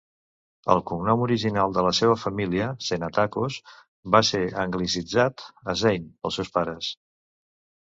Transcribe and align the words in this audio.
El 0.75 0.79
cognom 0.91 1.19
original 1.25 1.75
de 1.75 1.83
la 1.87 1.91
seva 1.97 2.15
família, 2.21 2.71
"Zanetakos", 2.87 3.59
va 4.17 4.23
ser 4.31 4.43
anglicitzat 4.65 5.47
a 5.55 5.79
"Zane" 5.85 6.11
pels 6.23 6.41
seus 6.43 6.53
pares. 6.59 6.93